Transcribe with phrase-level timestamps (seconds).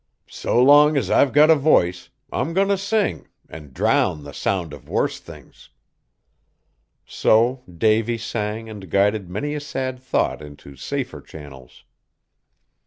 [0.33, 4.73] So long as I've got a voice, I'm goin' t' sing, an' drown the sound
[4.73, 5.69] of worse things."
[7.05, 11.83] So Davy sang and guided many a sad thought into safer channels.